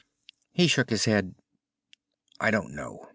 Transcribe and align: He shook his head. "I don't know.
He 0.51 0.65
shook 0.65 0.89
his 0.89 1.05
head. 1.05 1.35
"I 2.39 2.49
don't 2.49 2.73
know. 2.73 3.07